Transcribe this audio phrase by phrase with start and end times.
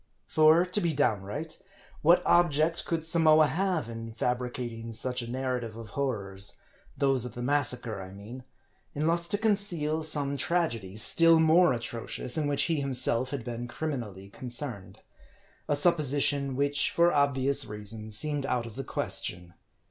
[0.25, 1.61] For, to be downright,
[2.01, 6.55] what object could Samoa have, in fabricating such a narrative of horrors
[6.97, 8.43] those of the mas sacre, I mean
[8.95, 14.29] unless to conceal some tragedy, still more atrocious, in which he himself had been criminally
[14.31, 14.95] con cerned?.
[15.67, 19.53] A supposition, which, for obvious reasons, seemed out of the question.